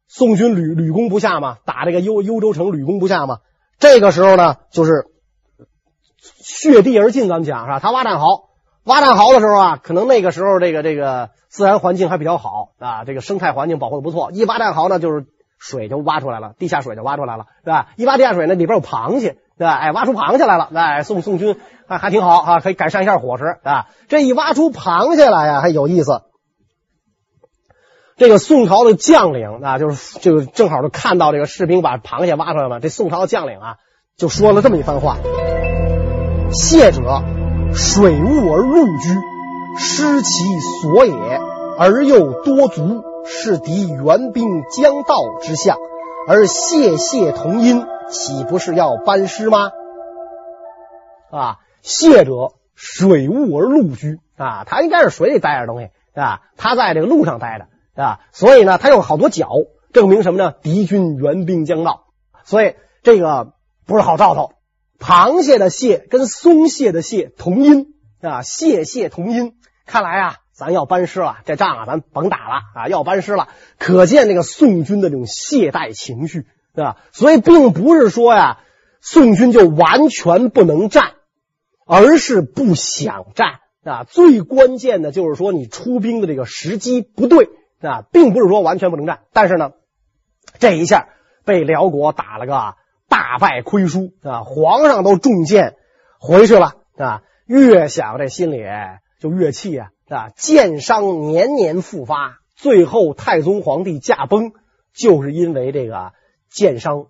[0.07, 3.39] 宋军屡屡攻不下嘛，打这个幽幽州城屡攻不下嘛。
[3.79, 5.07] 这个时候呢，就是。
[6.21, 7.79] 血地而进，咱们讲是吧？
[7.79, 8.49] 他挖战壕，
[8.83, 14.31] 挖战壕的时候啊，可能那个时候这个这个自然环境还比较好啊，这个生态环境保护的不错。
[14.31, 15.25] 一挖战壕呢，就是
[15.57, 17.87] 水就挖出来了，地下水就挖出来了，是吧？
[17.97, 19.73] 一挖地下水呢，里边有螃蟹，对吧？
[19.75, 23.87] 哎，挖出螃蟹来了，哎，宋宋军还还挺好啊，可以改善一下伙食啊。
[24.07, 26.23] 这一挖出螃蟹来呀，还有意思。
[28.17, 33.75] 这个宋朝的将领啊，就是就正好就看到这个士兵把螃蟹挖出来了，这宋朝的将领啊，
[34.17, 35.17] 就说了这么一番话。
[36.51, 37.21] 蟹者，
[37.73, 39.15] 水物而陆居，
[39.77, 41.13] 失其所也，
[41.77, 45.77] 而又多足，是敌援兵将到之象。
[46.27, 49.71] 而蟹蟹同音，岂不是要班师吗？
[51.31, 59.49] 啊，蟹者，水物而陆居啊，他应该是水里待着东西啊，他在这个路上待着啊，所以呢，他有好多脚，
[59.93, 60.53] 证明什么呢？
[60.63, 62.05] 敌军援兵将到，
[62.43, 63.53] 所以这个
[63.85, 64.53] 不是好兆头。
[64.99, 73.47] 螃蟹的蟹跟松蟹的蟹同音啊，蟹蟹同音，看来啊，咱要班师了，这仗啊，咱甭打了啊，要班师了。
[73.77, 76.97] 可见那个宋军的这种懈怠情绪，对吧？
[77.13, 78.59] 所以并不是说呀，
[78.99, 81.13] 宋军就完全不能战，
[81.85, 84.03] 而是不想战啊。
[84.03, 87.49] 最关键的就是说，你出兵的这个时机不对
[87.81, 89.21] 啊，并不是说完全不能战。
[89.31, 89.71] 但是呢，
[90.59, 91.07] 这一下
[91.45, 92.75] 被辽国打了个。
[93.09, 94.43] 大败亏输啊！
[94.43, 95.75] 皇上都中箭
[96.19, 97.23] 回去了啊！
[97.45, 98.63] 越想这心里
[99.19, 99.89] 就越气啊！
[100.07, 104.53] 啊，箭伤年年复发，最后太宗皇帝驾崩，
[104.93, 106.13] 就是因为这个
[106.49, 107.07] 箭伤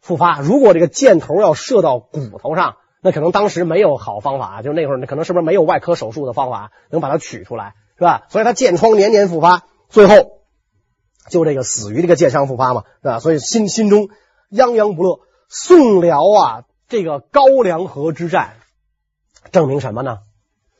[0.00, 0.40] 复发。
[0.40, 8.24] 如果这个箭头要射到骨头上，那可能当时没有好方法，就那会儿可能是不是没有外科手术的方法能把它取出来，是吧？
[8.28, 10.14] 所以他箭疮年年复发，最后
[11.28, 13.18] 就这个死于这个箭伤复发嘛，是吧？
[13.18, 14.08] 所以心心中
[14.50, 15.20] 泱泱不乐。
[15.54, 18.56] 宋辽啊，这个高梁河之战，
[19.50, 20.20] 证明什么呢？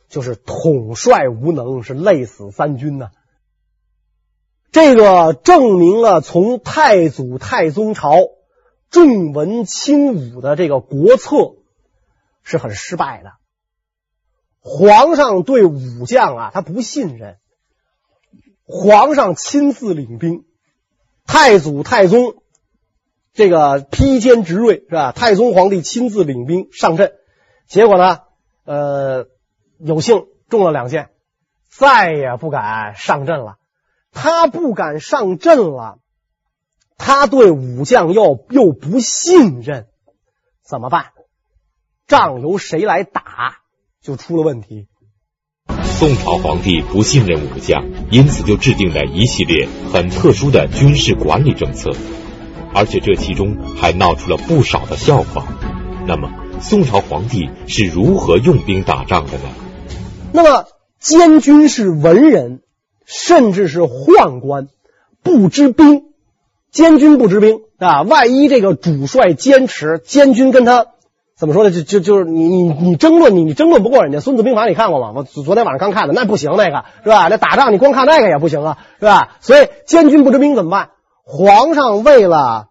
[0.09, 3.11] 就是统帅无能，是累死三军呐。
[4.71, 8.15] 这个证明了从太祖、太宗朝
[8.91, 11.57] 重文轻武的这个国策
[12.43, 13.33] 是很失败的。
[14.59, 17.37] 皇上对武将啊，他不信任。
[18.65, 20.47] 皇上亲自领兵，
[21.27, 22.42] 太祖、太宗。
[23.35, 25.13] 这个披坚执锐是吧？
[25.13, 27.13] 太宗皇帝亲自领兵上阵，
[27.67, 28.19] 结果呢，
[28.65, 29.27] 呃，
[29.79, 31.09] 有幸中了两箭，
[31.71, 33.57] 再也不敢上阵了。
[34.13, 35.99] 他不敢上阵了，
[36.99, 39.87] 他对武将又又不信任，
[40.63, 41.13] 怎么办？
[42.07, 43.61] 仗由谁来打，
[44.03, 44.89] 就出了问题。
[45.85, 51.93] 宋朝皇帝不信任武将，因此就制定了一系列很特殊的军事管理政策。
[52.75, 55.47] 而且这其中还闹出了不少的笑话。
[56.07, 56.31] 那么，
[56.61, 59.45] 宋朝皇帝是如何用兵打仗的呢？
[60.33, 60.65] 那么，
[60.99, 62.61] 监军是文人，
[63.05, 64.69] 甚至是宦官，
[65.23, 66.05] 不知兵。
[66.71, 70.87] 监军不知兵啊，万一这个主帅坚持，监军跟他
[71.37, 71.71] 怎么说呢？
[71.71, 74.19] 就就就是你你你争论你你争论不过人家。
[74.23, 75.13] 《孙子兵法》你看过吗？
[75.15, 77.29] 我昨天晚上刚看的，那不行，那个是吧？
[77.29, 79.37] 那打仗你光看那个也不行啊，是吧？
[79.41, 80.89] 所以监军不知兵怎么办？
[81.35, 82.69] 皇上为了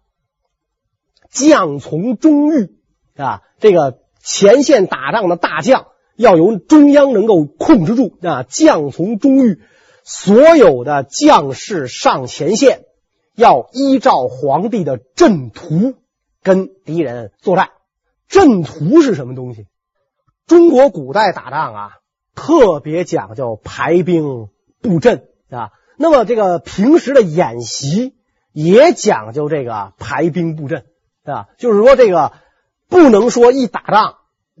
[1.32, 2.76] 将从中御
[3.16, 9.60] 啊，这个前线打仗的大将要由中央能够控制住啊，将从中御，
[10.04, 12.84] 所有的将士上前线
[13.34, 15.96] 要依照皇帝的阵图
[16.40, 17.70] 跟敌人作战。
[18.28, 19.66] 阵图是什么东西？
[20.46, 21.90] 中国古代打仗啊，
[22.36, 25.70] 特别讲究排兵布阵啊。
[25.96, 28.14] 那么这个平时的演习。
[28.52, 30.84] 也讲究这个排兵布阵，
[31.24, 32.32] 啊，就是说这个
[32.88, 34.14] 不能说一打仗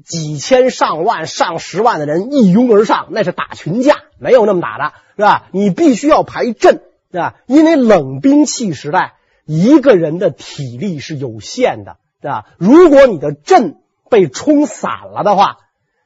[0.04, 5.44] 几千上万上十万的人一拥而上，那是打群架，没有那么打的，是吧？
[5.52, 12.46] 你必须要排阵，啊，因为冷兵器时代，一个人的体力是有限的，对吧？
[12.56, 13.76] 如果你的阵
[14.08, 15.58] 被冲散了的话，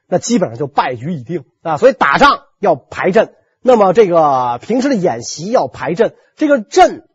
[0.09, 3.35] 那基本上就败局已定，啊，所以打仗要排阵。
[3.63, 7.06] 那么这个平时的演习要排阵，这个阵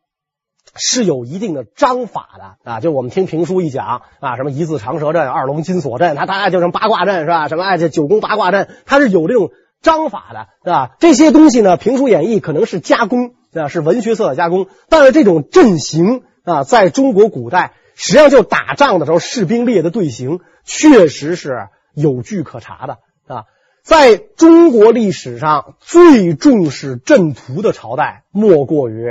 [0.76, 2.80] 是有一定的章法的啊。
[2.80, 7.48] 就我们听评书一讲啊，什么一字长蛇阵、二龙金锁阵，它它就什么八卦阵是吧？
[7.48, 10.92] 什么哎这九宫八卦阵，它是有这种章法的，对吧？
[11.00, 23.46] 这些东西呢，评书演义可能是加工啊，是文学色的加工，但是这种阵型啊，在中国古代实际上就打仗的时候，士兵列的队形确实是有据可查的啊。
[23.84, 29.08] 在中国历史上最重视阵图的朝代，莫过于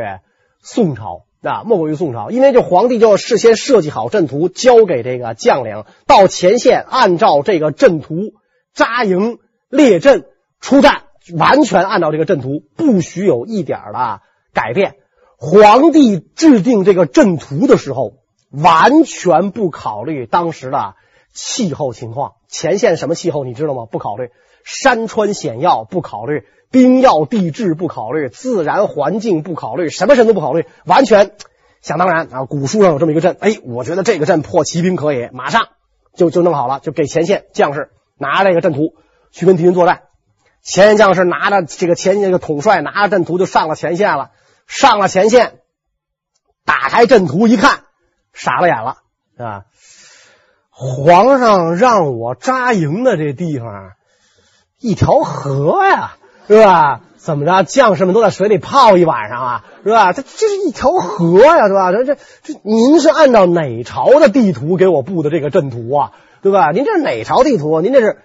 [0.63, 8.35] 宋朝啊，莫过于宋朝，因为这皇帝就事先设计好阵图，交给这个将领到前线，按照这个阵图
[8.75, 9.39] 扎营
[9.71, 10.27] 列阵
[10.61, 11.05] 出战，
[11.39, 14.21] 完全按照这个阵图，不许有一点的
[14.53, 14.97] 改变。
[15.39, 18.19] 皇帝制定这个阵图的时候，
[18.51, 20.95] 完全不考虑当时的
[21.33, 23.87] 气候情况，前线什么气候你知道吗？
[23.91, 24.29] 不考虑。
[24.65, 31.33] 山川险要不考虑，兵要地质不考虑，自然环境不考虑，什么事都不考虑，完全
[31.81, 32.45] 想当然啊！
[32.45, 35.69] 古书上有这么一个阵，哎，我觉得这个阵破骑兵可以，马上
[36.15, 38.95] 就就弄好了，就给前线将士拿这个阵图
[39.31, 40.03] 去跟敌人作战。
[40.63, 44.31] 前线将士拿着这个前线的统帅拿着阵图就上了前线了，
[44.67, 45.61] 上了前线，
[46.67, 47.85] 打开阵图一看，
[48.35, 48.99] 傻了眼了
[49.39, 49.65] 啊！
[50.71, 53.93] 皇上让我扎营的这地方。
[54.81, 56.13] 一条河呀，
[56.49, 57.01] 是吧？
[57.19, 57.65] 怎么着？
[57.65, 60.15] 将士们都在水里泡一晚上啊，是吧？
[60.15, 61.93] 这这是一条河呀，是吧？
[61.93, 66.71] 这这这，您是按照哪朝的地图给我布的这个阵图啊，对吧？
[66.71, 67.83] 您这是哪朝地图？
[67.83, 68.23] 您这是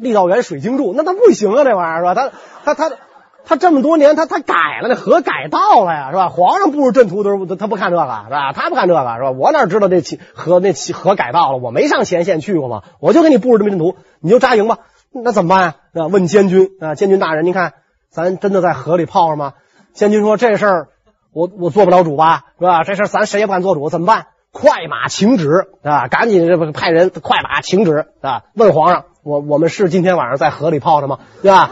[0.00, 2.14] 立道元水经注，那他不行啊，这玩意儿是吧？
[2.14, 2.96] 他他他
[3.44, 6.28] 他这么多年，他他改了，那河改道了呀，是吧？
[6.28, 8.52] 皇上布置阵图的时候，他不看这个是吧？
[8.54, 9.32] 他不看这个是吧？
[9.32, 10.00] 我哪知道这
[10.34, 11.58] 河那河改道了？
[11.58, 14.78] 我没上前线去过嘛，我就给你布置这么阵图，你就扎营吧。
[15.22, 15.74] 那怎么办？
[15.94, 17.74] 啊，问监军啊，监军大人，您看，
[18.10, 19.52] 咱真的在河里泡着吗？
[19.92, 20.88] 监军说：“这事儿
[21.32, 22.82] 我我做不了主吧，是吧？
[22.82, 24.26] 这事儿咱谁也不敢做主，怎么办？
[24.50, 26.08] 快马请旨啊！
[26.08, 28.42] 赶紧这派人快马请旨啊！
[28.54, 31.20] 问皇上，我我们是今天晚上在河里泡着吗？
[31.42, 31.70] 对吧？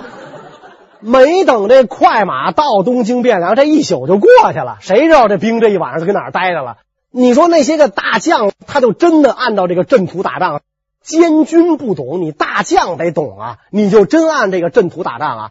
[1.01, 4.79] 没等这快马到东京汴梁，这一宿就过去了。
[4.81, 6.77] 谁知道这兵这一晚上就跟哪儿待着了？
[7.11, 10.61] 你说那些个大将，他就真的按照这个阵图打仗？”
[11.03, 13.59] 监军不懂，你大将得懂啊！
[13.71, 15.51] 你就真按这个阵图打仗啊，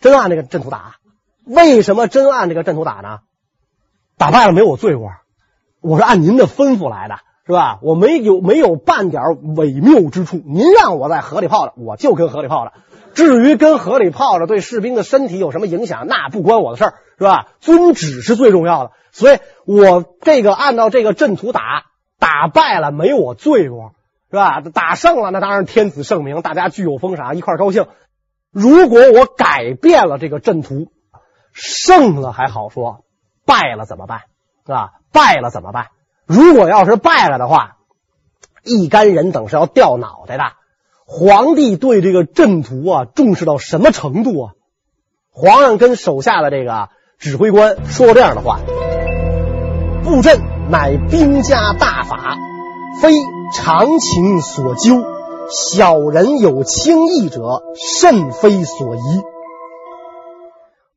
[0.00, 0.96] 真按这个阵图打。
[1.44, 3.20] 为什么真按这个阵图打呢？
[4.18, 5.10] 打败了没有我罪过，
[5.80, 7.78] 我是按您的吩咐来的，是吧？
[7.82, 9.22] 我没有没有半点
[9.56, 10.40] 伪谬之处。
[10.44, 12.72] 您让我在河里泡着，我就跟河里泡着。
[13.14, 17.48] 至于跟河里泡着对士兵的身体有什么影响，那不关我的事儿，是吧？
[17.60, 18.92] 遵旨是最重要的。
[19.10, 21.86] 所以我这个按照这个阵图打，
[22.18, 23.92] 打败了没有我罪过。
[24.32, 24.62] 是吧？
[24.72, 27.86] 打胜了，那当然天子圣明，大家具有封赏，一块高兴。
[28.50, 30.90] 如果我改变了这个阵图，
[31.52, 33.04] 胜了还好说，
[33.44, 34.20] 败了怎么办？
[34.64, 34.92] 是吧？
[35.12, 35.88] 败了怎么办？
[36.24, 37.76] 如果要是败了的话，
[38.64, 40.44] 一干人等是要掉脑袋的。
[41.04, 44.52] 皇帝对这个阵图啊重视到什么程度啊？
[45.30, 48.60] 皇上跟手下的这个指挥官说这样的话：
[50.02, 50.40] 布阵
[50.70, 52.38] 乃兵家大法，
[53.02, 53.12] 非。
[53.52, 55.04] 常情所究，
[55.50, 59.00] 小人有轻易者，甚非所宜。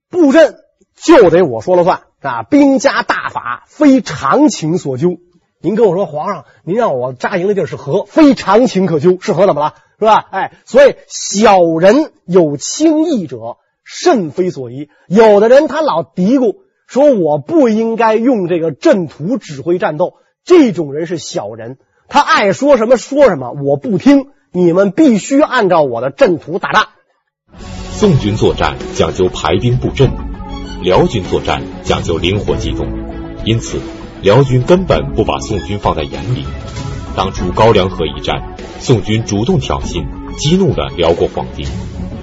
[0.10, 0.56] 布阵
[0.96, 2.44] 就得我说了算啊！
[2.44, 5.18] 兵家大法，非常情所究。
[5.62, 9.18] 您跟我说，皇上，您让我扎营的地儿是河，非常情可究。
[9.20, 9.74] 是河怎么了？
[10.00, 10.26] 是吧？
[10.32, 14.88] 哎，所以小人有轻易者，甚非所宜。
[15.10, 16.56] 有的人他老嘀咕
[16.88, 20.13] 说，我不应该用这个阵图指挥战斗，
[20.46, 21.80] 这种人是小人。
[22.08, 24.28] 他爱说什么说什么，我不听。
[24.52, 26.88] 你们必须按照我的阵图打仗。
[27.91, 30.10] 宋军作战讲究排兵布阵，
[30.82, 32.88] 辽军作战讲究灵活机动，
[33.44, 33.82] 因此
[34.22, 36.46] 辽军根本不把宋军放在眼里。
[37.18, 40.06] 当初高梁河一战，宋军主动挑衅，
[40.38, 41.68] 激怒了辽国皇帝。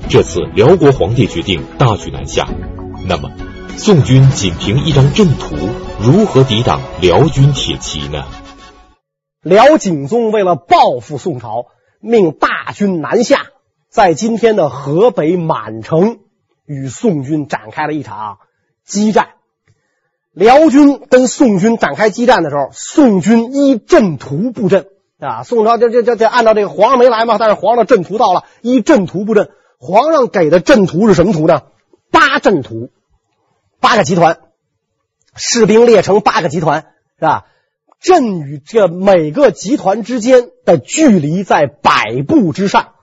[0.09, 2.49] 这次辽国皇帝决定大举南下，
[3.07, 3.31] 那么
[3.77, 5.57] 宋军仅凭一张阵图，
[6.01, 8.25] 如何抵挡辽军铁骑呢？
[9.43, 11.67] 辽景宗为了报复宋朝，
[12.01, 13.49] 命大军南下，
[13.89, 16.21] 在今天的河北满城
[16.65, 18.39] 与宋军展开了一场
[18.85, 19.31] 激战。
[20.33, 24.87] 辽军跟宋军展开激战的时候，宋军依阵图布阵
[25.19, 25.43] 啊。
[25.43, 29.51] 宋朝就就就就按照这个皇上没来嘛，但是皇上阵图到了，依阵图布阵。
[29.79, 31.63] 皇上给的阵图是什么图呢？
[32.13, 32.91] 八阵图，
[33.81, 34.39] 八个集团，
[35.35, 36.87] 士兵列成八个集团，
[37.19, 37.47] 是吧？
[38.03, 42.95] 阵与这每个集团之间的距离在百步之上，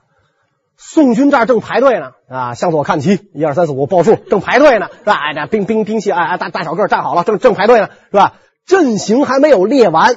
[0.76, 5.14] 宋军这儿正排队呢，啊，向左看齐，一二三四五报数，正排队呢，是吧？
[5.14, 8.34] 哎，这兵兵兵器，哎哎，大大小个站好了，正正排队呢，是吧？
[8.66, 10.16] 阵型还没有列完，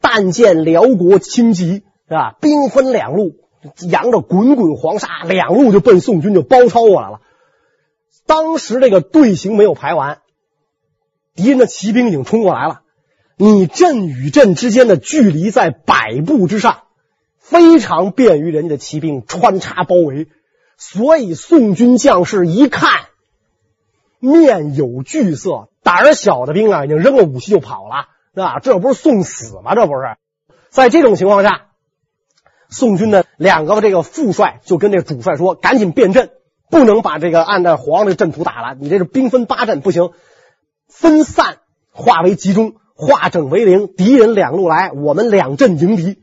[0.00, 2.34] 但见辽国轻骑，是吧？
[2.40, 3.36] 兵分两路，
[3.88, 7.20] 扬着滚滚黄沙，两路就奔宋军就包抄过来了。
[8.26, 10.18] 当时这个队形没有排完，
[11.36, 12.80] 敌人的骑兵已经冲过来了。
[13.38, 16.84] 你阵与阵之间的距离在百步之上，
[17.38, 20.28] 非常便于人家的骑兵穿插包围。
[20.78, 22.90] 所以宋军将士一看，
[24.20, 28.58] 面有惧色，胆儿小的兵啊，已经扔了武器就跑了，是吧？
[28.60, 29.74] 这不是送死吗？
[29.74, 30.16] 这不是。
[30.70, 31.66] 在这种情况下，
[32.70, 36.30] 宋军的两个这个副帅就跟这主帅说：“赶紧变阵，
[36.70, 38.76] 不能把这个按照皇上的阵图打了。
[38.80, 40.10] 你这是兵分八阵，不行，
[40.88, 41.58] 分散
[41.90, 46.18] 化为集中。”化整为零，敌人两路来，我们两阵迎敌。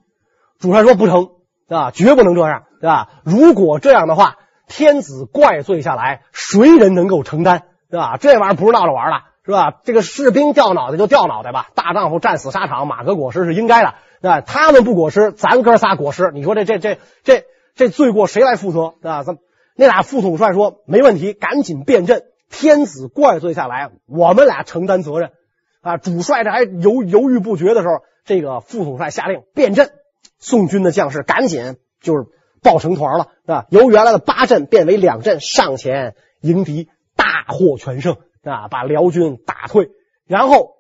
[0.59, 1.29] 主帅说不成，
[1.69, 1.91] 啊？
[1.91, 3.09] 绝不能这样，对吧？
[3.23, 8.17] 如果这样的话，天子怪罪下来，谁人能够承担，对吧？
[8.17, 9.73] 这玩意儿不是闹着玩的，是吧？
[9.83, 14.41] 这个士兵掉脑袋就掉脑袋吧，大丈夫战死沙场，马革裹尸是应该的，对吧？
[14.41, 17.43] 他们不裹尸，咱哥仨裹尸，你说这这这这
[17.75, 19.23] 这罪过谁来负责，对吧？
[19.75, 25.31] 那俩副统帅说没问题，赶紧变阵，天子怪罪下来，我们俩承担责任。
[25.83, 29.91] 啊，主帅这还犹犹豫不决的时候，这个副统帅下令变阵，
[30.39, 32.25] 宋军的将士赶紧就是
[32.61, 39.91] 抱成团了，啊，由原来的八阵变为两阵，上前迎敌，大获全胜，啊，把辽军打退，
[40.25, 40.77] 然后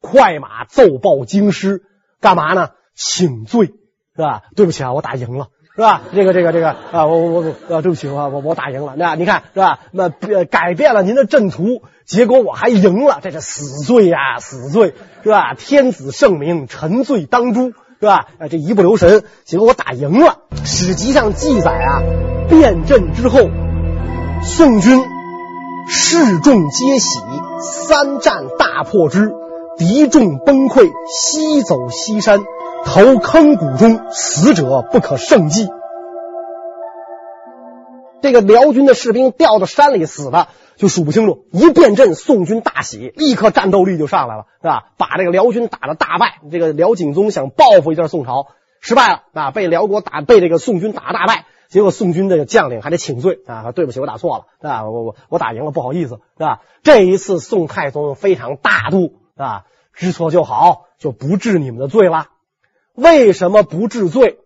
[0.00, 1.82] 快马奏报京师，
[2.20, 2.72] 干嘛呢？
[2.94, 4.42] 请罪，是吧？
[4.54, 5.48] 对不起啊，我打赢了。
[5.76, 6.00] 是吧？
[6.14, 8.94] 这个这个这个啊，我我我啊，对不起啊，我我打赢了。
[8.96, 9.80] 那你看是吧？
[9.92, 10.08] 那
[10.46, 15.52] 改变了您的阵图，结果我还赢了，这是死罪呀，死罪是吧？
[15.52, 18.26] 天子圣明，臣罪当诛是吧？
[18.38, 20.38] 啊，这一不留神，结果我打赢了。
[20.64, 22.00] 史籍上记载啊，
[22.48, 23.40] 变阵之后，
[24.42, 25.04] 宋军
[25.88, 27.20] 士众皆喜，
[27.60, 29.30] 三战大破之，
[29.76, 32.40] 敌众崩溃，西走西山。
[32.84, 35.68] 投坑谷中，死者不可胜计。
[38.22, 41.44] 这个辽军的士兵掉到山里死的就数不清楚。
[41.52, 44.88] 一变阵，宋军大喜，立刻战斗力就上来了，是吧？
[44.96, 46.40] 把这个辽军打得大败。
[46.50, 48.48] 这个辽景宗想报复一下宋朝，
[48.80, 49.50] 失败了啊！
[49.50, 51.44] 被辽国打，被这个宋军打大败。
[51.68, 53.72] 结果宋军这个将领还得请罪啊！
[53.72, 54.88] 对不起，我打错了，是吧？
[54.88, 56.60] 我我我打赢了，不好意思，是吧？
[56.82, 62.28] 这一次宋太宗非常大度啊，知错就好，就不治你们的罪了。
[62.96, 64.38] 为什么不治罪？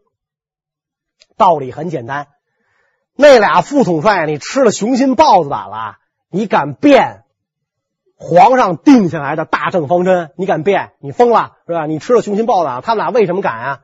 [1.37, 2.27] 道理很简单，
[3.17, 5.97] 那俩副统帅，你吃了雄心豹子胆了，
[6.31, 7.23] 你敢变
[8.19, 10.33] 皇上定下来的大政方针？
[10.37, 10.91] 你敢变？
[11.01, 11.87] 你疯了是吧？
[11.87, 13.81] 你吃了雄心豹子胆，他们俩为什么敢啊？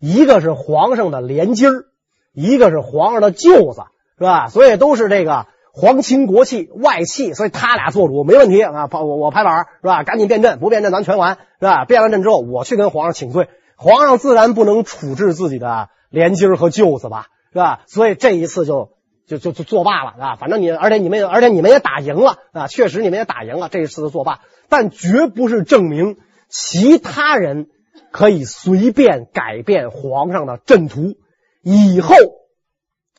[0.00, 1.84] 一个是皇上的连襟儿，
[2.32, 3.82] 一个是皇上的舅子，
[4.18, 4.48] 是吧？
[4.48, 8.88] 所以都是这个皇亲国戚外戚，所以他俩做主没问题啊！
[8.90, 10.02] 我我拍板是吧？
[10.02, 11.84] 赶紧变阵，不变阵咱全完是吧？
[11.84, 13.48] 变完阵之后，我去跟皇上请罪。
[13.76, 17.82] 皇上自然不能处置自己的连襟和舅子吧，是吧？
[17.86, 18.92] 所以这一次就
[19.26, 20.36] 就就就作罢了啊！
[20.36, 22.66] 反正你，而且你们，而且你们也打赢了啊！
[22.68, 26.18] 确实你们也打赢了，这一次的作罢，但绝不是证明
[26.48, 27.68] 其他人
[28.12, 31.14] 可以随便改变皇上的阵图。
[31.62, 32.14] 以后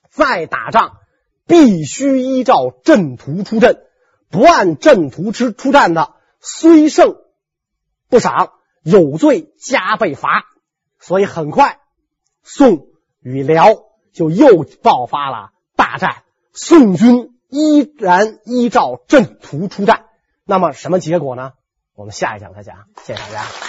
[0.09, 0.97] 再打仗，
[1.47, 3.81] 必须依照阵图出阵，
[4.29, 7.15] 不按阵图出出战的，虽胜
[8.09, 8.51] 不赏。
[8.85, 10.45] 有罪加倍罚，
[10.99, 11.79] 所以很快，
[12.43, 12.85] 宋
[13.19, 13.65] 与辽
[14.13, 16.23] 就又爆发了大战。
[16.53, 20.05] 宋军依然依照阵图出战，
[20.43, 21.53] 那么什么结果呢？
[21.95, 22.85] 我们下一讲再讲。
[23.03, 23.64] 谢谢大家。